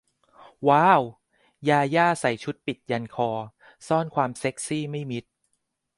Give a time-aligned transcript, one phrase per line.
[0.69, 1.01] ว้าว
[1.69, 3.29] ญาญ่า ใส่ชุดปิดยันคอ
[3.87, 5.23] ซ่อนความเซ็กซี่ไม่มิด